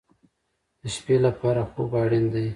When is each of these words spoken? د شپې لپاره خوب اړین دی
د 0.81 0.81
شپې 0.95 1.15
لپاره 1.25 1.61
خوب 1.71 1.91
اړین 2.01 2.25
دی 2.33 2.47